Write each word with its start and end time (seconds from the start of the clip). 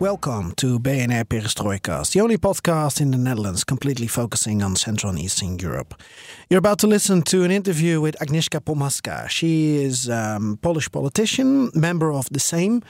Welcome 0.00 0.52
to 0.52 0.78
BNR 0.80 1.24
Perestrojkast, 1.24 2.12
the 2.12 2.22
only 2.22 2.38
podcast 2.38 3.02
in 3.02 3.10
the 3.10 3.18
Netherlands 3.18 3.64
completely 3.64 4.06
focusing 4.06 4.62
on 4.62 4.74
Central 4.74 5.10
and 5.10 5.18
Eastern 5.18 5.58
Europe. 5.58 5.92
You're 6.48 6.56
about 6.56 6.78
to 6.78 6.86
listen 6.86 7.20
to 7.24 7.44
an 7.44 7.50
interview 7.50 8.00
with 8.00 8.16
Agnieszka 8.18 8.60
Pomaska. 8.60 9.28
She 9.28 9.76
is 9.76 10.08
a 10.08 10.36
um, 10.36 10.58
Polish 10.62 10.90
politician, 10.90 11.70
member 11.74 12.10
of 12.14 12.30
the 12.30 12.38
Sejm, 12.38 12.82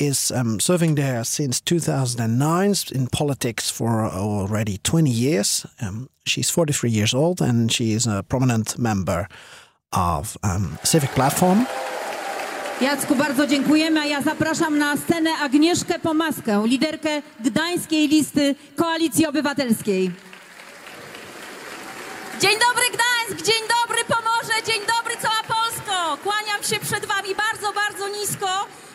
is 0.00 0.32
um, 0.32 0.58
serving 0.58 0.96
there 0.96 1.22
since 1.22 1.60
2009 1.60 2.74
in 2.92 3.06
politics 3.06 3.70
for 3.70 4.04
already 4.04 4.78
20 4.78 5.10
years. 5.10 5.64
Um, 5.80 6.08
she's 6.26 6.50
43 6.50 6.90
years 6.90 7.14
old 7.14 7.40
and 7.40 7.70
she 7.70 7.92
is 7.92 8.08
a 8.08 8.24
prominent 8.24 8.76
member 8.80 9.28
of 9.92 10.36
um, 10.42 10.76
Civic 10.82 11.10
Platform. 11.10 11.68
Jacku, 12.82 13.14
bardzo 13.14 13.46
dziękujemy, 13.46 14.00
a 14.00 14.06
ja 14.06 14.22
zapraszam 14.22 14.78
na 14.78 14.96
scenę 14.96 15.30
Agnieszkę 15.42 15.98
Pomaskę, 15.98 16.62
liderkę 16.66 17.22
Gdańskiej 17.40 18.08
Listy 18.08 18.54
Koalicji 18.76 19.26
Obywatelskiej. 19.26 20.10
Dzień 22.40 22.50
dobry 22.68 22.84
Gdańsk, 22.94 23.46
dzień 23.46 23.62
dobry 23.80 24.04
Pomorze, 24.04 24.52
dzień 24.66 24.80
dobry 24.98 25.14
cała 25.22 25.42
Polsko. 25.56 26.18
Kłaniam 26.22 26.62
się 26.62 26.78
przed 26.80 27.06
wami 27.06 27.28
bardzo, 27.34 27.72
bardzo 27.72 28.08
nisko. 28.20 28.46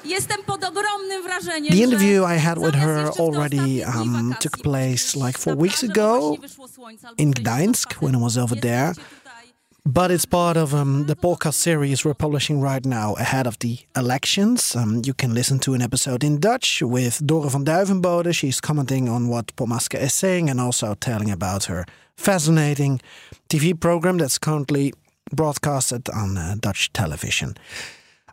Jestem 0.05 0.37
pod 0.45 0.63
ogromnym 0.63 1.23
wrażeniem. 1.23 1.73
The 1.73 1.83
interview 1.83 2.31
I 2.37 2.39
had 2.39 2.59
with 2.59 2.75
her 2.75 3.09
already 3.19 3.83
um, 3.85 4.35
took 4.39 4.57
place 4.57 5.27
like 5.27 5.39
four 5.39 5.57
weeks 5.57 5.83
ago 5.83 6.35
in 7.17 7.31
Gdańsk 7.31 7.93
when 8.01 8.15
I 8.15 8.17
was 8.17 8.37
over 8.37 8.59
there. 8.59 8.93
But 9.87 10.11
it's 10.11 10.25
part 10.25 10.57
of 10.57 10.73
um, 10.75 11.05
the 11.05 11.15
podcast 11.15 11.53
series 11.53 12.03
we're 12.03 12.13
publishing 12.13 12.59
right 12.59 12.85
now 12.85 13.13
ahead 13.13 13.47
of 13.47 13.57
the 13.59 13.79
elections. 13.95 14.75
Um, 14.75 15.01
you 15.05 15.13
can 15.13 15.33
listen 15.33 15.59
to 15.59 15.73
an 15.75 15.81
episode 15.81 16.25
in 16.25 16.41
Dutch 16.41 16.81
with 16.81 17.25
Dore 17.25 17.49
van 17.49 17.63
Duivenbode. 17.63 18.35
She's 18.35 18.59
commenting 18.59 19.07
on 19.07 19.29
what 19.29 19.55
Pomaska 19.55 19.97
is 19.97 20.13
saying 20.13 20.49
and 20.49 20.59
also 20.59 20.93
telling 20.95 21.31
about 21.31 21.65
her 21.65 21.85
fascinating 22.17 22.99
TV 23.47 23.79
program 23.79 24.17
that's 24.17 24.37
currently 24.37 24.93
broadcasted 25.31 26.09
on 26.09 26.37
uh, 26.37 26.55
Dutch 26.59 26.91
television. 26.91 27.55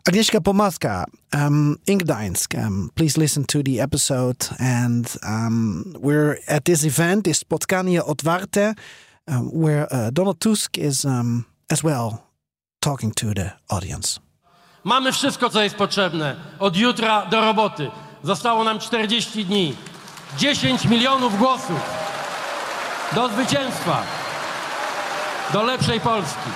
Agnieszka 0.09 0.41
Pomaska 0.41 1.05
um, 1.31 1.79
in 1.87 1.99
Gdańsk. 1.99 2.61
Um, 2.61 2.91
please 2.95 3.17
listen 3.17 3.45
to 3.45 3.63
the 3.63 3.79
episode. 3.79 4.45
And 4.59 5.07
um, 5.23 5.95
we're 5.99 6.37
at 6.49 6.65
this 6.65 6.83
event, 6.83 7.23
this 7.23 7.43
Spotkanie 7.45 8.01
Otwarte, 8.01 8.75
um, 9.27 9.49
where 9.53 9.87
uh, 9.91 10.09
Donald 10.11 10.39
Tusk 10.39 10.77
is 10.77 11.05
um, 11.05 11.45
as 11.71 11.83
well 11.83 12.23
talking 12.81 13.11
to 13.13 13.33
the 13.33 13.51
audience. 13.69 14.19
Mamy 14.83 15.11
wszystko, 15.11 15.49
co 15.49 15.63
jest 15.63 15.75
potrzebne. 15.75 16.35
Od 16.59 16.77
jutra 16.77 17.25
do 17.25 17.41
roboty. 17.41 17.91
Zostało 18.23 18.63
nam 18.63 18.79
40 18.79 19.45
dni. 19.45 19.75
10 20.37 20.85
milionów 20.85 21.37
głosów. 21.37 21.81
Do 23.15 23.29
zwycięstwa. 23.29 24.03
Do 25.53 25.63
lepszej 25.63 25.99
Polski. 25.99 26.49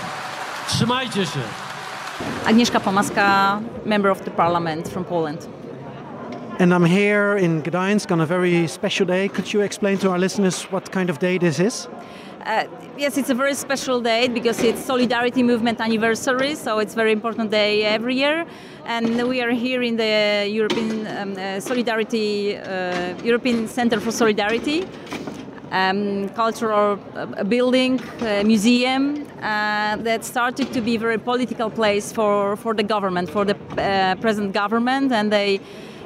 Trzymajcie 0.67 1.25
się. 1.25 1.39
Agnieszka 2.45 2.79
Pomaska, 2.79 3.59
member 3.85 4.11
of 4.11 4.21
the 4.21 4.31
parliament 4.31 4.89
from 4.89 5.05
Poland. 5.05 5.58
And 6.59 6.73
I'm 6.73 6.83
here 6.83 7.37
in 7.37 7.63
Gdańsk 7.63 8.11
on 8.11 8.19
a 8.19 8.25
very 8.25 8.67
special 8.67 9.05
day. 9.05 9.29
Could 9.29 9.53
you 9.53 9.61
explain 9.61 9.97
to 9.99 10.09
our 10.09 10.19
listeners 10.19 10.63
what 10.63 10.91
kind 10.91 11.09
of 11.09 11.17
day 11.17 11.37
this 11.37 11.57
is? 11.57 11.87
Uh, 12.45 12.65
yes, 12.97 13.17
it's 13.17 13.29
a 13.29 13.33
very 13.33 13.53
special 13.53 14.01
day 14.01 14.27
because 14.27 14.61
it's 14.61 14.83
Solidarity 14.83 15.41
Movement 15.41 15.79
anniversary, 15.79 16.55
so 16.55 16.79
it's 16.79 16.91
a 16.91 16.95
very 16.97 17.13
important 17.13 17.49
day 17.49 17.85
every 17.85 18.15
year. 18.15 18.45
And 18.83 19.25
we 19.29 19.41
are 19.41 19.51
here 19.51 19.81
in 19.81 19.95
the 19.95 20.49
European 20.51 21.07
um, 21.07 21.37
uh, 21.37 21.61
Solidarity, 21.61 22.57
uh, 22.57 23.15
European 23.23 23.69
Center 23.69 24.01
for 24.01 24.11
Solidarity, 24.11 24.85
um, 25.71 26.27
cultural 26.29 26.99
uh, 27.15 27.41
building, 27.45 28.01
uh, 28.01 28.43
museum 28.43 29.25
uh, 29.41 29.95
that 29.95 30.25
started 30.25 30.73
to 30.73 30.81
be 30.81 30.95
a 30.97 30.99
very 30.99 31.19
political 31.19 31.69
place 31.69 32.11
for, 32.11 32.57
for 32.57 32.73
the 32.73 32.83
government, 32.83 33.29
for 33.29 33.45
the 33.45 33.55
present 34.19 34.51
government, 34.51 35.13
and 35.13 35.31
they 35.31 35.61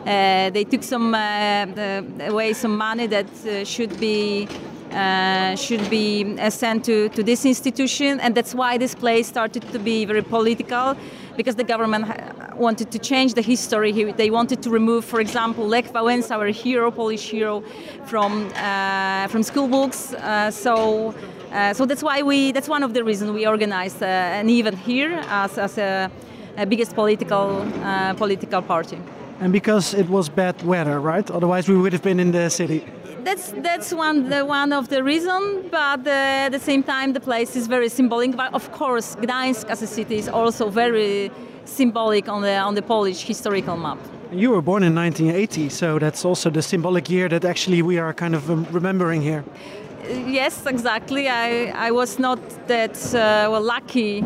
they 0.06 0.66
took 0.70 0.84
some 0.84 1.14
uh, 1.16 2.02
away 2.28 2.54
some 2.54 2.78
money 2.78 3.08
that 3.08 3.26
uh, 3.46 3.64
should 3.64 4.00
be 4.00 4.48
uh, 4.92 5.56
should 5.56 5.90
be 5.90 6.36
uh, 6.40 6.50
sent 6.50 6.86
to, 6.86 7.10
to 7.10 7.24
this 7.24 7.46
institution, 7.46 8.20
and 8.20 8.36
that's 8.36 8.54
why 8.54 8.78
this 8.78 8.94
place 8.94 9.28
started 9.28 9.64
to 9.72 9.80
be 9.80 10.06
very 10.06 10.22
political, 10.22 10.96
because 11.36 11.56
the 11.56 11.64
government 11.64 12.06
ha- 12.06 12.54
wanted 12.56 12.92
to 12.92 13.00
change 13.00 13.34
the 13.34 13.42
history. 13.42 13.92
He- 13.92 14.12
They 14.12 14.30
wanted 14.30 14.62
to 14.62 14.70
remove, 14.70 15.04
for 15.04 15.20
example, 15.20 15.66
Lech 15.68 15.92
Wałęsa, 15.94 16.32
our 16.38 16.48
hero, 16.48 16.92
Polish 16.92 17.32
hero, 17.32 17.64
from 18.06 18.52
uh, 18.56 19.28
from 19.30 19.44
school 19.44 19.68
books. 19.68 20.14
Uh, 20.14 20.52
so. 20.52 21.14
Uh, 21.54 21.72
so 21.72 21.86
that's 21.86 22.02
why 22.02 22.24
we. 22.24 22.52
That's 22.52 22.68
one 22.68 22.84
of 22.86 22.94
the 22.94 23.04
reasons 23.04 23.32
we 23.32 23.46
organized 23.48 24.02
uh, 24.02 24.40
an 24.42 24.50
event 24.50 24.78
here 24.80 25.22
as, 25.30 25.58
as 25.60 25.78
a, 25.78 26.10
a 26.58 26.66
biggest 26.66 26.96
political 26.96 27.62
uh, 27.84 28.16
political 28.16 28.62
party. 28.64 28.98
And 29.40 29.52
because 29.52 29.94
it 29.94 30.08
was 30.10 30.30
bad 30.30 30.62
weather, 30.64 31.00
right? 31.00 31.30
Otherwise, 31.30 31.68
we 31.68 31.78
would 31.78 31.94
have 31.94 32.04
been 32.04 32.20
in 32.20 32.32
the 32.32 32.50
city. 32.50 32.86
That's 33.24 33.52
that's 33.52 33.94
one 33.94 34.30
the 34.30 34.46
one 34.46 34.74
of 34.74 34.90
the 34.90 35.02
reason, 35.02 35.70
but 35.72 36.06
uh, 36.06 36.46
at 36.46 36.50
the 36.50 36.60
same 36.60 36.84
time 36.84 37.14
the 37.14 37.22
place 37.22 37.56
is 37.56 37.68
very 37.68 37.88
symbolic. 37.88 38.36
But 38.36 38.54
of 38.54 38.70
course, 38.72 39.16
Gdańsk 39.16 39.70
as 39.70 39.82
a 39.82 39.88
city 39.88 40.18
is 40.18 40.28
also 40.28 40.70
very 40.70 41.32
symbolic 41.66 42.28
on 42.28 42.42
the 42.42 42.58
on 42.58 42.76
the 42.76 42.82
Polish 42.82 43.24
historical 43.24 43.78
map. 43.78 43.98
You 44.32 44.52
were 44.52 44.62
born 44.62 44.84
in 44.84 44.96
1980, 44.96 45.70
so 45.70 46.00
that's 46.00 46.26
also 46.26 46.50
the 46.50 46.62
symbolic 46.62 47.10
year 47.10 47.30
that 47.30 47.46
actually 47.46 47.82
we 47.82 47.98
are 47.98 48.14
kind 48.14 48.36
of 48.36 48.50
um, 48.50 48.68
remembering 48.72 49.22
here. 49.22 49.44
Uh, 49.44 50.14
Yes, 50.28 50.66
exactly. 50.66 51.30
I 51.30 51.72
I 51.88 51.92
was 51.92 52.20
not 52.20 52.40
that 52.68 52.96
uh, 53.16 53.52
well 53.52 53.64
lucky. 53.64 54.22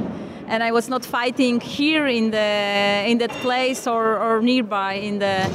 And 0.47 0.63
I 0.63 0.71
was 0.71 0.87
not 0.87 1.05
fighting 1.05 1.59
here 1.59 2.07
in 2.07 2.31
the 2.31 3.03
in 3.05 3.17
that 3.17 3.31
place 3.41 3.85
or, 3.85 4.17
or 4.17 4.41
nearby 4.41 4.93
in 4.93 5.19
the 5.19 5.49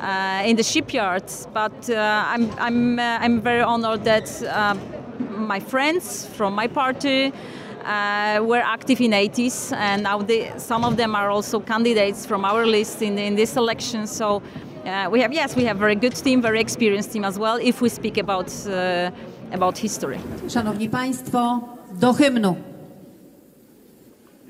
uh, 0.00 0.42
in 0.44 0.56
the 0.56 0.62
shipyards. 0.62 1.46
But 1.52 1.88
uh, 1.88 2.24
I'm 2.26 2.50
I'm 2.58 2.98
uh, 2.98 3.18
I'm 3.20 3.40
very 3.40 3.62
honored 3.62 4.04
that 4.04 4.42
uh, 4.42 4.74
my 5.30 5.60
friends 5.60 6.26
from 6.26 6.54
my 6.54 6.66
party 6.66 7.32
uh, 7.84 8.40
were 8.42 8.62
active 8.64 9.00
in 9.00 9.12
80s, 9.12 9.72
and 9.76 10.02
now 10.02 10.22
they, 10.22 10.52
some 10.56 10.84
of 10.84 10.96
them 10.96 11.14
are 11.14 11.30
also 11.30 11.60
candidates 11.60 12.26
from 12.26 12.44
our 12.44 12.66
list 12.66 13.02
in 13.02 13.18
in 13.18 13.36
this 13.36 13.56
election. 13.56 14.06
So. 14.06 14.42
Uh, 14.84 15.08
we 15.08 15.20
have 15.20 15.32
yes, 15.32 15.54
we 15.54 15.64
have 15.64 15.76
a 15.76 15.78
very 15.78 15.94
good 15.94 16.16
team, 16.16 16.42
very 16.42 16.60
experienced 16.60 17.12
team 17.12 17.24
as 17.24 17.38
well. 17.38 17.56
If 17.62 17.80
we 17.80 17.88
speak 17.88 18.18
about 18.18 18.50
about 19.52 19.78
history. 19.78 20.18
Szanowni 20.48 20.88
Państwo, 20.88 21.60
do 22.00 22.12
hymnu. 22.12 22.71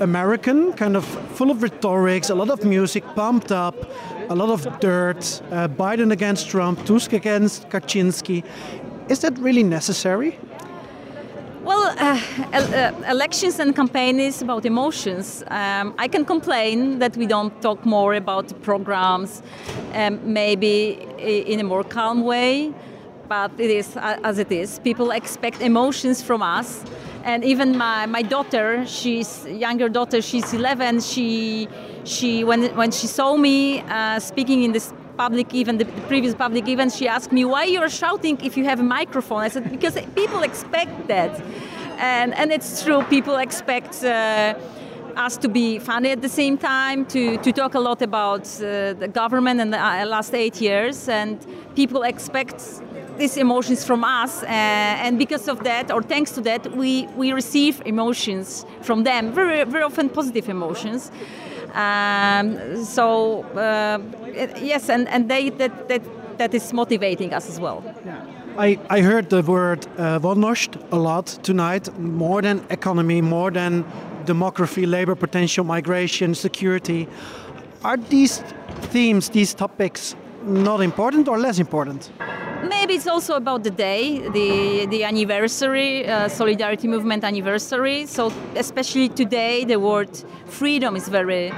American, 0.00 0.72
kind 0.72 0.96
of 0.96 1.04
full 1.36 1.50
of 1.50 1.62
rhetorics, 1.62 2.30
a 2.30 2.34
lot 2.34 2.50
of 2.50 2.64
music 2.64 3.04
pumped 3.14 3.52
up, 3.52 3.76
a 4.28 4.34
lot 4.34 4.50
of 4.50 4.80
dirt. 4.80 5.42
Uh, 5.50 5.68
Biden 5.68 6.12
against 6.12 6.48
Trump, 6.48 6.84
Tusk 6.86 7.12
against 7.12 7.68
Kaczynski. 7.68 8.42
Is 9.08 9.20
that 9.20 9.38
really 9.38 9.62
necessary? 9.62 10.38
Well, 11.62 11.94
uh, 11.98 12.18
uh, 12.52 12.92
elections 13.10 13.60
and 13.60 13.76
campaign 13.76 14.18
is 14.18 14.40
about 14.40 14.64
emotions. 14.64 15.44
Um, 15.48 15.94
I 15.98 16.08
can 16.08 16.24
complain 16.24 16.98
that 17.00 17.16
we 17.16 17.26
don't 17.26 17.60
talk 17.60 17.84
more 17.84 18.14
about 18.14 18.48
the 18.48 18.54
programs, 18.54 19.42
um, 19.92 20.18
maybe 20.24 21.06
in 21.18 21.60
a 21.60 21.64
more 21.64 21.84
calm 21.84 22.24
way, 22.24 22.72
but 23.28 23.52
it 23.58 23.70
is 23.70 23.96
as 23.96 24.38
it 24.38 24.50
is. 24.50 24.78
People 24.78 25.10
expect 25.10 25.60
emotions 25.60 26.22
from 26.22 26.42
us. 26.42 26.82
And 27.24 27.44
even 27.44 27.76
my, 27.76 28.06
my 28.06 28.22
daughter, 28.22 28.86
she's 28.86 29.46
younger 29.46 29.88
daughter, 29.88 30.22
she's 30.22 30.54
11. 30.54 31.00
She, 31.00 31.68
she 32.04 32.44
when, 32.44 32.74
when 32.76 32.90
she 32.90 33.06
saw 33.06 33.36
me 33.36 33.80
uh, 33.80 34.18
speaking 34.18 34.62
in 34.62 34.72
this 34.72 34.92
public 35.16 35.54
event, 35.54 35.78
the, 35.78 35.84
the 35.84 36.00
previous 36.02 36.34
public 36.34 36.66
event, 36.66 36.92
she 36.92 37.06
asked 37.06 37.30
me, 37.30 37.44
why 37.44 37.64
you're 37.64 37.90
shouting 37.90 38.38
if 38.42 38.56
you 38.56 38.64
have 38.64 38.80
a 38.80 38.88
microphone? 38.98 39.42
I 39.42 39.48
said, 39.48 39.70
because 39.70 39.98
people 40.14 40.42
expect 40.42 41.08
that. 41.08 41.32
And, 41.98 42.32
and 42.34 42.50
it's 42.50 42.82
true, 42.82 43.02
people 43.04 43.36
expect 43.36 44.02
uh, 44.02 44.54
us 45.16 45.36
to 45.36 45.48
be 45.48 45.78
funny 45.78 46.10
at 46.10 46.22
the 46.22 46.28
same 46.28 46.56
time, 46.56 47.04
to, 47.06 47.36
to 47.38 47.52
talk 47.52 47.74
a 47.74 47.80
lot 47.80 48.00
about 48.00 48.42
uh, 48.56 48.94
the 48.94 49.10
government 49.12 49.60
in 49.60 49.70
the 49.70 49.78
uh, 49.78 50.06
last 50.06 50.34
eight 50.34 50.60
years, 50.60 51.08
and 51.08 51.38
people 51.76 52.02
expect 52.02 52.80
these 53.20 53.36
emotions 53.36 53.84
from 53.84 54.02
us, 54.02 54.42
uh, 54.42 54.46
and 54.46 55.18
because 55.18 55.46
of 55.46 55.62
that, 55.62 55.92
or 55.92 56.02
thanks 56.02 56.32
to 56.32 56.40
that, 56.40 56.62
we, 56.74 57.06
we 57.16 57.32
receive 57.32 57.82
emotions 57.84 58.66
from 58.80 59.04
them, 59.04 59.32
very, 59.32 59.62
very 59.64 59.84
often 59.84 60.08
positive 60.08 60.48
emotions. 60.48 61.12
Um, 61.74 62.84
so 62.84 63.44
uh, 63.54 63.98
yes, 64.60 64.88
and, 64.88 65.06
and 65.08 65.30
they, 65.30 65.50
that, 65.50 65.88
that, 65.88 66.02
that 66.38 66.54
is 66.54 66.72
motivating 66.72 67.32
us 67.32 67.48
as 67.48 67.60
well. 67.60 67.84
I, 68.58 68.78
I 68.88 69.00
heard 69.02 69.30
the 69.30 69.42
word 69.42 69.86
uh, 69.96 70.18
a 70.22 70.98
lot 70.98 71.26
tonight, 71.42 71.96
more 71.98 72.42
than 72.42 72.64
economy, 72.70 73.20
more 73.20 73.50
than 73.50 73.84
demography, 74.24 74.90
labor 74.90 75.14
potential, 75.14 75.64
migration, 75.64 76.34
security. 76.34 77.06
Are 77.84 77.96
these 77.96 78.38
themes, 78.92 79.28
these 79.28 79.54
topics, 79.54 80.16
not 80.44 80.80
important 80.80 81.28
or 81.28 81.38
less 81.38 81.58
important? 81.58 82.10
Maybe 82.68 82.94
it's 82.94 83.06
also 83.06 83.34
about 83.36 83.64
the 83.64 83.70
day, 83.70 84.28
the 84.28 84.86
the 84.86 85.04
anniversary, 85.04 86.06
uh, 86.06 86.28
solidarity 86.28 86.88
movement 86.88 87.24
anniversary. 87.24 88.06
So 88.06 88.32
especially 88.54 89.08
today, 89.08 89.64
the 89.64 89.76
word 89.76 90.10
freedom 90.46 90.96
is 90.96 91.08
very 91.08 91.52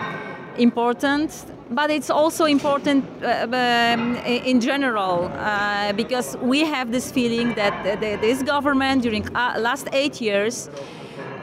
important. 0.59 1.31
But 1.71 1.91
it's 1.91 2.11
also 2.11 2.45
important 2.45 3.05
uh, 3.23 3.47
um, 3.51 4.17
in 4.27 4.61
general 4.61 5.25
uh, 5.25 5.93
because 5.95 6.37
we 6.43 6.61
have 6.65 6.93
this 6.93 7.11
feeling 7.11 7.55
that 7.55 8.01
this 8.21 8.43
government 8.43 9.03
during 9.03 9.25
uh, 9.35 9.55
last 9.59 9.89
eight 9.93 10.21
years 10.21 10.69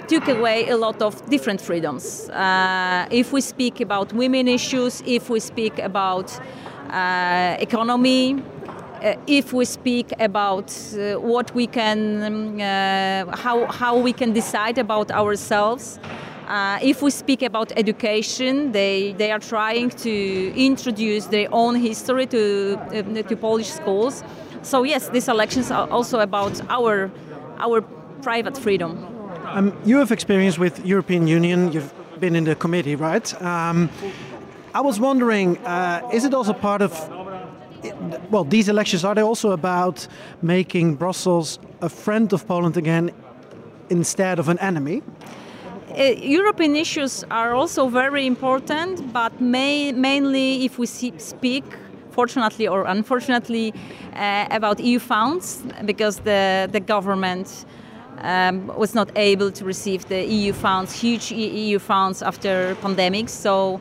took 0.07 0.27
away 0.27 0.69
a 0.69 0.77
lot 0.77 1.01
of 1.01 1.13
different 1.29 1.61
freedoms. 1.61 2.29
Uh, 2.29 3.07
if 3.11 3.33
we 3.33 3.41
speak 3.41 3.81
about 3.81 4.13
women 4.13 4.47
issues, 4.47 5.01
if 5.05 5.29
we 5.29 5.39
speak 5.39 5.79
about 5.79 6.39
uh, 6.89 7.55
economy, 7.59 8.41
uh, 9.01 9.15
if 9.27 9.53
we 9.53 9.65
speak 9.65 10.13
about 10.19 10.71
uh, 10.93 11.15
what 11.15 11.53
we 11.55 11.67
can, 11.67 12.23
um, 12.23 12.59
uh, 12.59 13.35
how, 13.37 13.65
how 13.67 13.97
we 13.97 14.13
can 14.13 14.33
decide 14.33 14.77
about 14.77 15.11
ourselves, 15.11 15.99
uh, 16.47 16.79
if 16.81 17.01
we 17.01 17.11
speak 17.11 17.43
about 17.43 17.71
education, 17.77 18.71
they, 18.71 19.13
they 19.13 19.31
are 19.31 19.39
trying 19.39 19.89
to 19.89 20.53
introduce 20.55 21.25
their 21.27 21.47
own 21.51 21.75
history 21.75 22.25
to, 22.25 22.79
uh, 22.91 23.21
to 23.21 23.35
Polish 23.35 23.69
schools. 23.69 24.23
So 24.63 24.83
yes, 24.83 25.09
these 25.09 25.27
elections 25.27 25.71
are 25.71 25.87
also 25.89 26.19
about 26.19 26.59
our, 26.69 27.11
our 27.59 27.81
private 28.21 28.57
freedom. 28.57 29.05
Um, 29.45 29.77
you 29.85 29.97
have 29.97 30.11
experience 30.11 30.59
with 30.59 30.85
European 30.85 31.27
Union. 31.27 31.71
You've 31.71 31.93
been 32.19 32.35
in 32.35 32.43
the 32.43 32.55
committee, 32.55 32.95
right? 32.95 33.41
Um, 33.41 33.89
I 34.73 34.81
was 34.81 34.99
wondering, 34.99 35.57
uh, 35.59 36.07
is 36.13 36.25
it 36.25 36.33
also 36.33 36.53
part 36.53 36.81
of 36.81 36.91
well, 38.29 38.43
these 38.43 38.69
elections 38.69 39.03
are 39.03 39.15
they 39.15 39.21
also 39.21 39.51
about 39.51 40.07
making 40.41 40.95
Brussels 40.95 41.59
a 41.81 41.89
friend 41.89 42.33
of 42.33 42.47
Poland 42.47 42.77
again 42.77 43.11
instead 43.89 44.39
of 44.39 44.49
an 44.49 44.59
enemy? 44.59 45.01
Uh, 45.97 46.03
European 46.21 46.75
issues 46.75 47.23
are 47.31 47.53
also 47.53 47.89
very 47.89 48.25
important, 48.25 49.11
but 49.11 49.41
may, 49.41 49.91
mainly 49.91 50.63
if 50.65 50.77
we 50.77 50.85
see, 50.85 51.11
speak, 51.17 51.63
fortunately 52.11 52.67
or 52.67 52.85
unfortunately, 52.85 53.73
uh, 54.13 54.45
about 54.51 54.79
EU 54.79 54.99
funds, 54.99 55.63
because 55.85 56.19
the, 56.19 56.69
the 56.71 56.79
government 56.79 57.65
um, 58.21 58.67
was 58.77 58.93
not 58.93 59.09
able 59.15 59.51
to 59.51 59.65
receive 59.65 60.07
the 60.09 60.23
EU 60.25 60.53
funds, 60.53 60.93
huge 60.93 61.31
EU 61.31 61.79
funds 61.79 62.21
after 62.21 62.75
pandemic. 62.81 63.29
So 63.29 63.79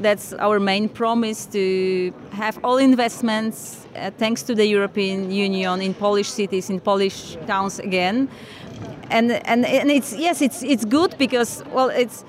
that's 0.00 0.32
our 0.34 0.60
main 0.60 0.88
promise 0.88 1.46
to 1.46 2.12
have 2.32 2.58
all 2.64 2.78
investments, 2.78 3.86
uh, 3.96 4.10
thanks 4.18 4.42
to 4.44 4.54
the 4.54 4.66
European 4.66 5.30
Union, 5.30 5.80
in 5.80 5.94
Polish 5.94 6.28
cities, 6.28 6.70
in 6.70 6.80
Polish 6.80 7.36
towns 7.46 7.78
again. 7.78 8.28
And, 9.10 9.32
and, 9.32 9.64
and 9.64 9.90
it's, 9.90 10.14
yes, 10.14 10.42
it's, 10.42 10.62
it's 10.62 10.84
good 10.84 11.16
because, 11.18 11.62
well, 11.72 11.88
it's, 11.88 12.24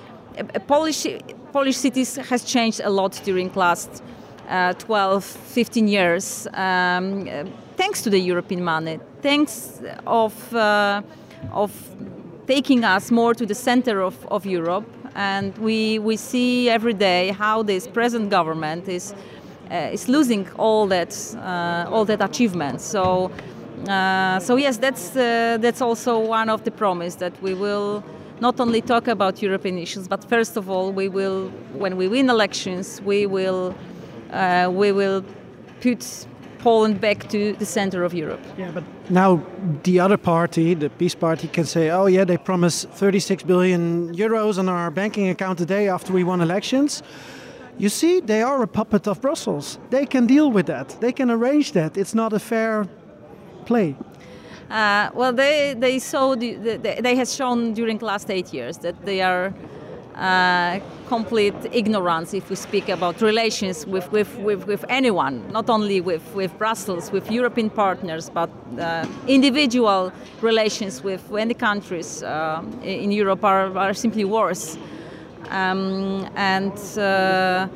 Polish, 0.67 1.05
Polish 1.51 1.77
cities 1.77 2.15
has 2.15 2.43
changed 2.43 2.81
a 2.83 2.89
lot 2.89 3.19
during 3.23 3.51
last 3.53 4.01
uh, 4.47 4.73
12, 4.73 5.23
15 5.23 5.87
years, 5.87 6.47
um, 6.53 7.27
thanks 7.75 8.01
to 8.01 8.09
the 8.09 8.19
European 8.19 8.63
money, 8.63 8.99
thanks 9.21 9.81
of, 10.07 10.55
uh, 10.55 11.01
of 11.51 11.71
taking 12.47 12.83
us 12.83 13.11
more 13.11 13.33
to 13.35 13.45
the 13.45 13.53
center 13.53 14.01
of, 14.01 14.25
of 14.27 14.45
Europe 14.45 14.85
and 15.19 15.57
we, 15.57 15.99
we 15.99 16.15
see 16.15 16.69
every 16.69 16.93
day 16.93 17.31
how 17.31 17.61
this 17.61 17.85
present 17.87 18.29
government 18.29 18.87
is, 18.87 19.13
uh, 19.69 19.89
is 19.91 20.07
losing 20.07 20.49
all 20.51 20.87
that, 20.87 21.13
uh, 21.35 21.93
all 21.93 22.05
that 22.05 22.21
achievement. 22.21 22.79
So, 22.79 23.29
uh, 23.89 24.39
so 24.39 24.55
yes, 24.55 24.77
that's, 24.77 25.13
uh, 25.17 25.57
that's 25.59 25.81
also 25.81 26.19
one 26.19 26.49
of 26.49 26.63
the 26.63 26.71
promise 26.71 27.15
that 27.15 27.33
we 27.41 27.53
will 27.53 28.01
not 28.39 28.61
only 28.61 28.79
talk 28.79 29.09
about 29.09 29.41
European 29.41 29.77
issues, 29.77 30.07
but 30.07 30.23
first 30.23 30.55
of 30.55 30.69
all, 30.69 30.93
we 30.93 31.09
will, 31.09 31.49
when 31.73 31.97
we 31.97 32.07
win 32.07 32.29
elections, 32.29 33.01
we 33.01 33.25
will, 33.25 33.75
uh, 34.31 34.69
we 34.71 34.93
will 34.93 35.25
put 35.81 36.27
Poland 36.59 36.99
back 37.01 37.27
to 37.29 37.53
the 37.53 37.65
center 37.65 38.03
of 38.03 38.13
Europe. 38.13 38.41
Yeah, 38.57 38.71
but 38.71 38.83
now 39.09 39.41
the 39.83 39.99
other 39.99 40.17
party, 40.17 40.75
the 40.75 40.89
PiS 40.89 41.15
Party, 41.15 41.47
can 41.47 41.65
say, 41.65 41.89
oh 41.89 42.07
yeah, 42.07 42.25
they 42.25 42.37
promised 42.37 42.89
36 42.89 43.43
billion 43.43 44.13
euros 44.15 44.57
on 44.57 44.69
our 44.69 44.91
banking 44.91 45.29
account 45.29 45.57
today 45.57 45.89
after 45.89 46.13
we 46.13 46.23
won 46.23 46.41
elections. 46.41 47.01
You 47.77 47.89
see, 47.89 48.19
they 48.19 48.41
are 48.41 48.61
a 48.61 48.67
puppet 48.67 49.07
of 49.07 49.21
Brussels. 49.21 49.79
They 49.89 50.05
can 50.05 50.27
deal 50.27 50.51
with 50.51 50.65
that. 50.65 50.97
They 50.99 51.13
can 51.13 51.31
arrange 51.31 51.71
that. 51.71 51.97
It's 51.97 52.13
not 52.13 52.33
a 52.33 52.39
fair 52.39 52.85
play. 53.65 53.95
Uh, 54.69 55.09
well, 55.15 55.33
they 55.33 55.75
they 55.77 55.97
saw 55.97 56.35
the, 56.35 56.53
the, 56.55 57.01
they 57.01 57.15
have 57.15 57.27
shown 57.27 57.73
during 57.73 57.97
the 57.97 58.05
last 58.05 58.29
eight 58.29 58.53
years 58.53 58.77
that 58.79 58.95
they 59.05 59.21
are 59.21 59.53
uh, 60.19 60.79
complete 61.07 61.55
ignorance 61.71 62.33
if 62.33 62.49
we 62.49 62.55
speak 62.55 62.89
about 62.89 63.21
relations 63.21 63.87
with, 63.87 64.11
with, 64.11 64.35
with, 64.39 64.67
with, 64.67 64.83
anyone, 64.89 65.49
not 65.51 65.69
only 65.69 66.01
with, 66.01 66.35
with 66.35 66.55
Brussels, 66.57 67.11
with 67.11 67.31
European 67.31 67.69
partners, 67.69 68.29
but 68.29 68.49
uh, 68.77 69.05
individual 69.27 70.11
relations 70.41 71.01
with 71.03 71.33
any 71.33 71.53
countries 71.53 72.21
uh, 72.21 72.61
in 72.83 73.11
Europe 73.11 73.43
are, 73.45 73.75
are 73.77 73.93
simply 73.93 74.25
worse. 74.25 74.77
Um, 75.49 76.29
and 76.35 76.77
uh, 76.97 77.67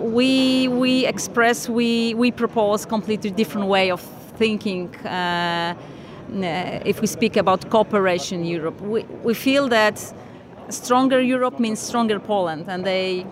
we, 0.00 0.68
we 0.68 1.06
express, 1.06 1.68
we, 1.68 2.14
we 2.14 2.30
propose 2.30 2.86
completely 2.86 3.30
different 3.30 3.68
way 3.68 3.90
of 3.90 4.00
thinking 4.36 4.94
uh, 5.04 5.74
if 6.32 7.00
we 7.00 7.06
speak 7.06 7.36
about 7.36 7.70
cooperation 7.70 8.40
in 8.40 8.46
Europe. 8.46 8.80
We, 8.80 9.02
we 9.22 9.34
feel 9.34 9.68
that 9.68 10.12
stronger 10.68 11.20
Europe 11.20 11.60
means 11.60 11.80
stronger 11.80 12.20
Poland, 12.20 12.68
and 12.68 12.84
they 12.84 13.26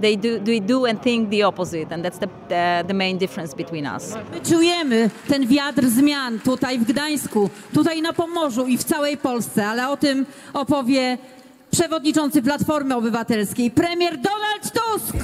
they 0.00 0.16
do, 0.16 0.38
they 0.38 0.60
do 0.60 0.86
and 0.86 1.02
think 1.02 1.30
the 1.30 1.42
opposite, 1.42 1.94
and 1.94 2.04
that's 2.04 2.18
the, 2.18 2.28
the, 2.48 2.84
the 2.86 2.94
main 2.94 3.18
difference 3.18 3.54
between 3.56 3.86
us. 3.86 4.14
My 4.32 4.40
czujemy 4.40 5.10
ten 5.28 5.46
wiatr 5.46 5.84
zmian 5.86 6.40
tutaj 6.40 6.78
w 6.78 6.84
Gdańsku, 6.84 7.50
tutaj 7.74 8.02
na 8.02 8.12
Pomorzu 8.12 8.66
i 8.66 8.78
w 8.78 8.84
całej 8.84 9.16
Polsce, 9.16 9.66
ale 9.66 9.88
o 9.88 9.96
tym 9.96 10.26
opowie 10.52 11.18
przewodniczący 11.70 12.42
Platformy 12.42 12.96
Obywatelskiej, 12.96 13.70
premier 13.70 14.16
Donald 14.16 14.72
Tusk. 14.72 15.16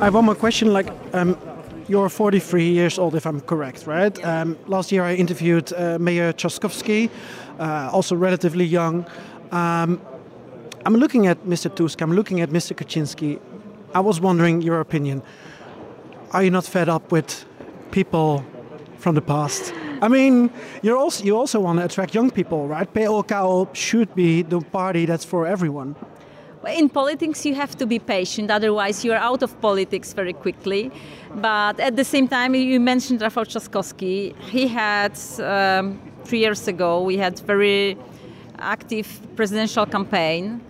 I 0.00 0.04
have 0.04 0.18
one 0.18 0.26
more 0.26 0.40
question. 0.40 0.72
Like, 0.72 0.90
um, 1.12 1.36
You're 1.88 2.08
43 2.08 2.70
years 2.70 2.98
old, 2.98 3.16
if 3.16 3.26
I'm 3.26 3.40
correct, 3.40 3.86
right? 3.86 4.24
Um, 4.24 4.56
last 4.68 4.92
year 4.92 5.02
I 5.02 5.14
interviewed 5.14 5.72
uh, 5.72 5.98
Mayor 5.98 6.32
Trzaskowski, 6.32 7.10
uh, 7.58 7.90
also 7.92 8.14
relatively 8.14 8.64
young. 8.64 9.04
Um, 9.50 10.00
I'm 10.86 10.94
looking 10.94 11.26
at 11.26 11.44
Mr. 11.44 11.74
Tusk, 11.74 12.00
I'm 12.00 12.12
looking 12.12 12.40
at 12.40 12.50
Mr. 12.50 12.76
Kaczynski. 12.76 13.40
I 13.94 14.00
was 14.00 14.20
wondering 14.20 14.62
your 14.62 14.80
opinion. 14.80 15.22
Are 16.30 16.44
you 16.44 16.50
not 16.50 16.64
fed 16.64 16.88
up 16.88 17.10
with 17.10 17.44
people 17.90 18.44
from 18.98 19.16
the 19.16 19.22
past? 19.22 19.74
I 20.00 20.08
mean, 20.08 20.50
you're 20.82 20.96
also 20.96 21.24
you 21.24 21.36
also 21.36 21.60
want 21.60 21.78
to 21.80 21.84
attract 21.84 22.14
young 22.14 22.30
people, 22.30 22.68
right? 22.68 22.92
PLKO 22.92 23.74
should 23.74 24.14
be 24.14 24.42
the 24.42 24.60
party 24.60 25.04
that's 25.06 25.24
for 25.24 25.46
everyone. 25.46 25.94
In 26.68 26.88
politics, 26.88 27.44
you 27.44 27.54
have 27.56 27.76
to 27.78 27.86
be 27.86 27.98
patient, 27.98 28.48
otherwise, 28.50 29.04
you 29.04 29.12
are 29.12 29.18
out 29.18 29.42
of 29.42 29.60
politics 29.60 30.12
very 30.12 30.32
quickly. 30.32 30.92
But 31.34 31.80
at 31.80 31.96
the 31.96 32.04
same 32.04 32.28
time, 32.28 32.54
you 32.54 32.78
mentioned 32.78 33.20
Rafał 33.20 33.44
Trzaskowski. 33.44 34.36
He 34.50 34.68
had, 34.68 35.18
um, 35.40 36.00
three 36.24 36.38
years 36.38 36.68
ago, 36.68 37.02
we 37.02 37.16
had 37.16 37.38
very 37.40 37.98
active 38.60 39.08
presidential 39.34 39.86
campaign. 39.86 40.60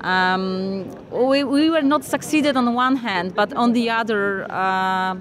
Um, 0.00 0.90
we, 1.10 1.44
we 1.44 1.70
were 1.70 1.82
not 1.82 2.04
succeeded 2.04 2.56
on 2.56 2.74
one 2.74 2.96
hand, 2.96 3.34
but 3.36 3.52
on 3.52 3.72
the 3.72 3.90
other, 3.90 4.50
uh, 4.50 5.16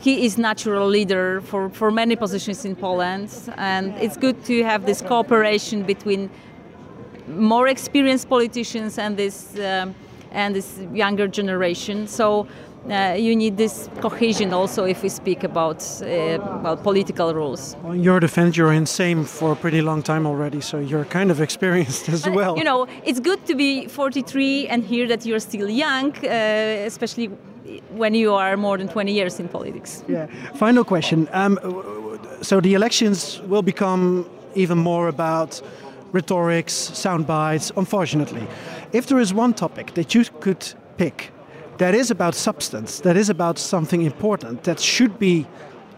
he 0.00 0.24
is 0.24 0.36
natural 0.36 0.88
leader 0.88 1.40
for, 1.42 1.70
for 1.70 1.92
many 1.92 2.16
positions 2.16 2.64
in 2.64 2.74
Poland, 2.74 3.30
and 3.56 3.94
it's 3.98 4.16
good 4.16 4.44
to 4.46 4.64
have 4.64 4.84
this 4.86 5.00
cooperation 5.00 5.82
between 5.84 6.30
more 7.30 7.68
experienced 7.68 8.28
politicians 8.28 8.98
and 8.98 9.16
this 9.16 9.58
um, 9.58 9.94
and 10.32 10.54
this 10.54 10.78
younger 10.92 11.28
generation. 11.28 12.06
So. 12.06 12.46
Uh, 12.88 13.14
you 13.14 13.36
need 13.36 13.58
this 13.58 13.90
cohesion 14.00 14.54
also 14.54 14.84
if 14.84 15.02
we 15.02 15.08
speak 15.10 15.44
about 15.44 15.82
uh, 16.00 16.06
well, 16.62 16.78
political 16.78 17.34
rules. 17.34 17.76
Well, 17.82 17.92
in 17.92 18.02
your 18.02 18.20
defense, 18.20 18.56
you're 18.56 18.72
in 18.72 18.84
Sejm 18.84 19.26
for 19.26 19.52
a 19.52 19.54
pretty 19.54 19.82
long 19.82 20.02
time 20.02 20.26
already, 20.26 20.62
so 20.62 20.78
you're 20.78 21.04
kind 21.04 21.30
of 21.30 21.40
experienced 21.48 22.08
as 22.08 22.26
well. 22.26 22.56
You 22.56 22.64
know, 22.64 22.86
it's 23.04 23.20
good 23.20 23.44
to 23.48 23.54
be 23.54 23.86
43 23.86 24.68
and 24.68 24.82
hear 24.82 25.06
that 25.08 25.26
you're 25.26 25.40
still 25.40 25.68
young, 25.68 26.16
uh, 26.24 26.86
especially 26.86 27.30
when 27.90 28.14
you 28.14 28.34
are 28.34 28.56
more 28.56 28.78
than 28.78 28.88
20 28.88 29.12
years 29.12 29.38
in 29.40 29.48
politics. 29.48 30.02
Yeah. 30.08 30.26
Final 30.54 30.84
question. 30.84 31.28
Um, 31.32 31.58
so 32.42 32.60
the 32.60 32.74
elections 32.74 33.40
will 33.46 33.62
become 33.62 34.26
even 34.54 34.78
more 34.78 35.08
about 35.08 35.60
rhetorics, 36.12 36.72
sound 36.72 37.26
bites, 37.26 37.72
unfortunately. 37.76 38.46
If 38.92 39.06
there 39.06 39.18
is 39.18 39.32
one 39.32 39.54
topic 39.54 39.94
that 39.94 40.14
you 40.14 40.24
could 40.40 40.74
pick 40.96 41.32
that 41.78 41.94
is 41.94 42.10
about 42.10 42.34
substance, 42.34 43.00
that 43.00 43.16
is 43.16 43.30
about 43.30 43.58
something 43.58 44.02
important, 44.02 44.64
that 44.64 44.80
should 44.80 45.18
be 45.18 45.46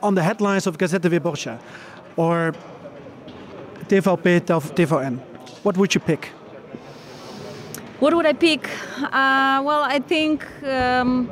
on 0.03 0.15
the 0.15 0.23
headlines 0.23 0.67
of 0.67 0.79
Gazeta 0.79 1.09
Wyborcza 1.11 1.59
or 2.17 2.55
TVP 3.89 4.41
TVN, 4.41 5.19
what 5.63 5.77
would 5.77 5.95
you 5.95 6.01
pick? 6.01 6.31
What 7.99 8.15
would 8.15 8.27
I 8.27 8.33
pick? 8.33 8.69
Uh, 9.01 9.63
well, 9.65 9.83
I 9.85 10.01
think 10.01 10.45
um, 10.65 11.31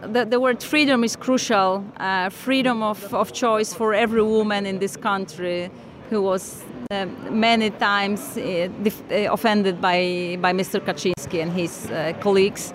the, 0.00 0.24
the, 0.24 0.40
word 0.40 0.62
freedom 0.62 1.04
is 1.04 1.16
crucial. 1.16 1.84
Uh, 1.96 2.30
freedom 2.30 2.82
of, 2.82 3.12
of 3.12 3.32
choice 3.32 3.74
for 3.74 3.92
every 3.92 4.22
woman 4.22 4.64
in 4.64 4.78
this 4.78 4.96
country 4.96 5.70
who 6.10 6.22
was 6.22 6.62
uh, 6.90 7.06
many 7.30 7.70
times 7.70 8.36
uh, 8.36 8.68
uh, 9.10 9.32
offended 9.32 9.80
by, 9.80 10.38
by 10.40 10.52
Mr. 10.52 10.80
Kaczynski 10.80 11.42
and 11.42 11.52
his 11.52 11.90
uh, 11.90 12.12
colleagues. 12.20 12.72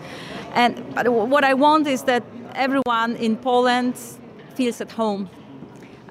And 0.54 0.76
but 0.94 1.08
what 1.08 1.44
I 1.44 1.54
want 1.54 1.88
is 1.88 2.04
that 2.04 2.24
everyone 2.56 3.16
in 3.16 3.38
Poland 3.38 3.96
feels 4.56 4.82
at 4.82 4.92
home. 4.92 5.30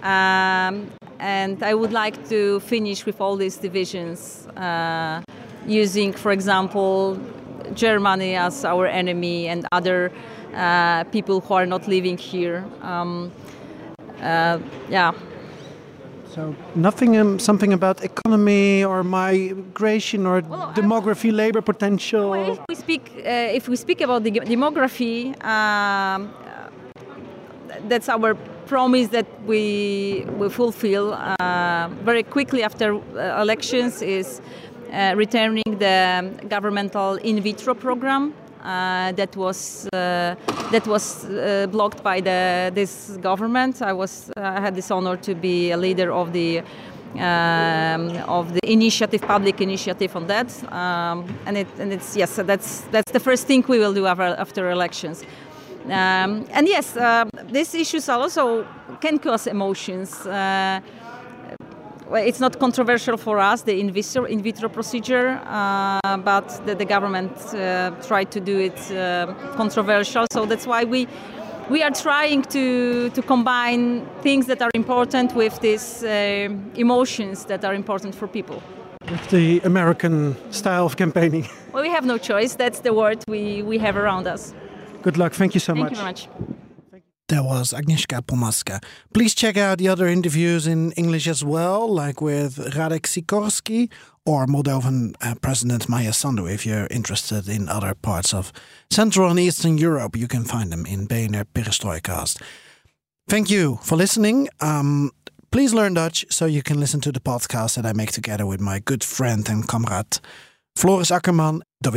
Um, 0.03 0.91
and 1.19 1.63
I 1.63 1.75
would 1.75 1.93
like 1.93 2.27
to 2.31 2.61
finish 2.61 3.05
with 3.05 3.21
all 3.21 3.37
these 3.37 3.59
divisions, 3.59 4.47
uh, 4.57 5.21
using, 5.67 6.15
for 6.15 6.33
example, 6.33 7.19
Germany 7.75 8.35
as 8.37 8.65
our 8.65 8.87
enemy 8.87 9.49
and 9.49 9.67
other 9.73 10.11
uh, 10.55 11.05
people 11.05 11.41
who 11.41 11.53
are 11.53 11.67
not 11.67 11.87
living 11.87 12.17
here. 12.17 12.65
Um, 12.81 13.31
yeah. 14.89 15.13
So 16.35 16.55
nothing, 16.77 17.17
um, 17.17 17.39
something 17.41 17.73
about 17.73 18.05
economy 18.05 18.85
or 18.85 19.03
migration 19.03 20.27
or 20.27 20.41
well, 20.41 20.73
demography, 20.75 21.33
labor 21.33 21.61
potential. 21.61 22.31
Well, 22.31 22.53
if 22.53 22.61
we 22.69 22.75
speak, 22.77 23.13
uh, 23.17 23.59
if 23.59 23.69
we 23.69 23.75
speak 23.77 24.01
about 24.01 24.23
the 24.23 24.31
demography, 24.31 25.35
um, 25.45 26.33
that's 27.89 28.09
our 28.09 28.35
promise 28.67 29.09
that 29.09 29.27
we 29.45 30.25
will 30.39 30.51
fulfill 30.51 31.15
uh, 31.15 31.89
very 32.05 32.23
quickly 32.23 32.63
after 32.63 32.95
uh, 32.95 33.43
elections. 33.43 34.01
Is 34.01 34.41
uh, 34.93 35.15
returning 35.17 35.79
the 35.79 36.33
governmental 36.49 37.15
in 37.17 37.41
vitro 37.41 37.75
program 37.75 38.35
that 38.63 39.37
was 39.37 39.87
uh, 39.93 40.35
that 40.71 40.87
was 40.87 41.25
uh, 41.25 41.67
blocked 41.71 42.03
by 42.03 42.21
the 42.21 42.71
this 42.75 43.17
government. 43.21 43.83
I 43.83 43.93
was 43.93 44.31
I 44.37 44.61
had 44.61 44.75
this 44.75 44.91
honor 44.91 45.17
to 45.17 45.35
be 45.35 45.71
a 45.71 45.77
leader 45.77 46.13
of 46.13 46.33
the. 46.33 46.63
Um, 47.19 48.17
of 48.29 48.53
the 48.53 48.73
initiative, 48.73 49.23
public 49.23 49.61
initiative 49.61 50.15
on 50.15 50.29
that, 50.29 50.47
um, 50.73 51.27
and 51.45 51.59
it 51.59 51.67
and 51.81 51.93
it's 51.93 52.17
yes, 52.17 52.37
that's 52.37 52.83
that's 52.93 53.11
the 53.11 53.19
first 53.19 53.49
thing 53.49 53.65
we 53.67 53.81
will 53.81 53.93
do 53.93 54.07
after, 54.07 54.37
after 54.39 54.71
elections. 54.71 55.25
Um, 55.87 56.47
and 56.53 56.69
yes, 56.69 56.97
uh, 56.97 57.25
these 57.51 57.75
issues 57.75 58.09
also 58.09 58.65
can 59.01 59.19
cause 59.19 59.49
emotions. 59.49 60.25
Uh, 60.25 60.81
well, 62.11 62.27
it's 62.27 62.41
not 62.41 62.59
controversial 62.59 63.17
for 63.17 63.39
us, 63.39 63.63
the 63.63 63.79
in 63.81 63.93
vitro, 63.93 64.25
in 64.25 64.43
vitro 64.43 64.69
procedure, 64.69 65.41
uh, 65.47 66.17
but 66.19 66.49
the, 66.67 66.75
the 66.75 66.85
government 66.85 67.33
uh, 67.55 67.91
tried 68.07 68.31
to 68.33 68.41
do 68.41 68.59
it 68.59 68.79
uh, 68.91 69.33
controversial. 69.57 70.27
So 70.33 70.45
that's 70.45 70.67
why 70.67 70.85
we 70.85 71.07
we 71.71 71.83
are 71.85 71.93
trying 71.93 72.43
to 72.43 73.11
to 73.11 73.23
combine 73.23 74.05
things 74.23 74.47
that 74.47 74.61
are 74.61 74.71
important 74.75 75.35
with 75.35 75.61
these 75.61 76.03
uh, 76.03 76.49
emotions 76.75 77.45
that 77.45 77.65
are 77.65 77.75
important 77.75 78.15
for 78.15 78.27
people. 78.27 78.61
With 79.09 79.31
the 79.31 79.61
American 79.65 80.37
style 80.51 80.85
of 80.87 80.97
campaigning. 80.97 81.47
Well, 81.73 81.83
we 81.83 81.91
have 81.91 82.05
no 82.05 82.19
choice. 82.19 82.57
That's 82.57 82.81
the 82.81 82.93
word 82.93 83.19
we, 83.29 83.63
we 83.63 83.79
have 83.79 83.97
around 83.97 84.27
us. 84.27 84.55
Good 85.03 85.17
luck. 85.17 85.33
Thank 85.33 85.55
you 85.55 85.61
so 85.61 85.73
Thank 85.73 85.85
much. 85.85 85.99
Thank 85.99 86.19
you 86.19 86.29
very 86.29 86.49
much. 86.49 86.60
That 87.31 87.45
was 87.45 87.73
Agnieszka 87.73 88.23
Pomaska. 88.23 88.83
Please 89.15 89.37
check 89.37 89.57
out 89.57 89.79
the 89.79 89.87
other 89.87 90.09
interviews 90.09 90.67
in 90.67 90.91
English 90.97 91.29
as 91.29 91.45
well, 91.45 91.87
like 91.87 92.21
with 92.21 92.57
Radek 92.75 93.07
Sikorski 93.07 93.89
or 94.27 94.47
Moldovan 94.47 95.15
uh, 95.23 95.37
President 95.41 95.89
Maia 95.89 96.13
Sandu. 96.13 96.49
If 96.49 96.67
you're 96.67 96.89
interested 96.91 97.49
in 97.49 97.69
other 97.69 97.95
parts 97.95 98.35
of 98.35 98.53
Central 98.91 99.31
and 99.31 99.39
Eastern 99.39 99.79
Europe, 99.79 100.17
you 100.17 100.27
can 100.27 100.43
find 100.43 100.73
them 100.73 100.85
in 100.87 101.07
BNR 101.07 101.45
Perestrojkast. 101.55 102.43
Thank 103.29 103.49
you 103.49 103.79
for 103.85 103.95
listening. 103.95 104.49
Um, 104.61 105.13
please 105.53 105.73
learn 105.73 105.95
Dutch 105.95 106.27
so 106.31 106.47
you 106.47 106.65
can 106.65 106.81
listen 106.81 107.01
to 107.03 107.13
the 107.13 107.21
podcast 107.21 107.77
that 107.77 107.87
I 107.87 107.93
make 107.93 108.11
together 108.11 108.45
with 108.45 108.61
my 108.61 108.81
good 108.81 109.05
friend 109.05 109.49
and 109.49 109.69
comrade 109.69 110.19
Floris 110.75 111.13
Akkerman. 111.13 111.61
Do. 111.81 111.93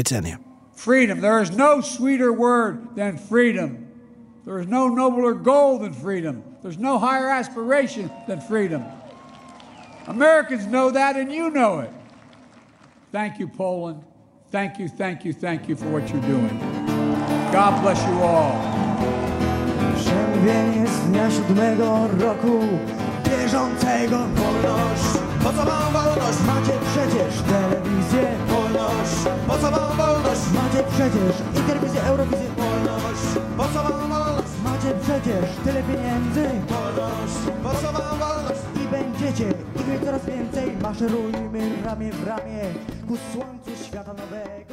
Freedom. 0.76 1.22
There 1.22 1.42
is 1.42 1.50
no 1.50 1.82
sweeter 1.82 2.32
word 2.32 2.96
than 2.96 3.18
freedom. 3.18 3.83
There 4.46 4.60
is 4.60 4.68
no 4.68 4.90
nobler 4.90 5.34
goal 5.34 5.80
than 5.80 5.94
freedom. 5.94 6.44
There's 6.62 6.78
no 6.78 7.00
higher 7.00 7.30
aspiration 7.30 8.12
than 8.28 8.42
freedom. 8.42 8.84
Americans 10.08 10.66
know 10.66 10.92
that, 10.92 11.16
and 11.16 11.32
you 11.32 11.50
know 11.50 11.80
it. 11.80 11.92
Thank 13.12 13.40
you, 13.40 13.48
Poland. 13.48 14.04
Thank 14.52 14.80
you, 14.80 14.90
thank 14.90 15.24
you, 15.24 15.34
thank 15.34 15.70
you 15.70 15.76
for 15.76 15.90
what 15.90 16.10
you're 16.10 16.22
doing. 16.22 16.60
God 17.52 17.82
bless 17.82 18.06
you 18.06 18.22
all. 18.22 18.84
Bieżącego 23.24 24.18
Wolność, 24.18 25.04
po 25.44 25.50
co 25.50 25.66
wam 25.66 25.94
wolność? 25.94 26.40
Macie 26.48 26.74
przecież 26.92 27.42
telewizję 27.42 28.28
Wolność, 28.48 29.40
po 29.48 29.58
co 29.58 29.72
wam 29.72 29.98
wolność? 29.98 30.03
Macie 30.54 30.84
przecież 30.84 31.36
i 31.58 31.68
telewizję, 31.68 32.02
Eurowizję 32.04 32.48
Wolność, 32.58 33.24
po 33.58 33.64
co 33.64 33.84
wam 33.84 34.10
wolność? 34.10 34.48
Macie 34.64 34.94
przecież 35.02 35.46
tyle 35.64 35.84
pieniędzy. 35.84 36.50
Wolność, 36.68 37.38
po 37.64 37.70
co 37.70 37.92
wam 37.92 38.20
wolność? 38.20 38.62
I 38.76 38.88
będziecie. 38.88 39.54
Ich 39.76 39.88
mieć 39.88 40.04
coraz 40.06 40.26
więcej 40.26 40.78
Maszerujmy 40.82 41.84
ramię 41.86 42.12
w 42.12 42.28
ramię 42.28 42.64
Ku 43.08 43.18
słońcu 43.18 43.86
świata 43.86 44.14
nowego 44.14 44.73